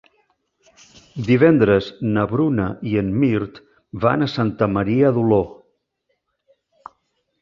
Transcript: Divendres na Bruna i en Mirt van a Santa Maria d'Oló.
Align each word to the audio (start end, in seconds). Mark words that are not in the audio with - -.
Divendres 1.27 1.89
na 2.15 2.23
Bruna 2.31 2.65
i 2.93 2.97
en 3.03 3.11
Mirt 3.25 3.61
van 4.07 4.29
a 4.29 4.33
Santa 4.37 4.73
Maria 4.79 5.13
d'Oló. 5.19 5.41